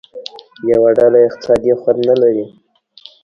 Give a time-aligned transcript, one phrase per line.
[0.71, 2.45] یوه ډله اقتصادي خوند نه لري.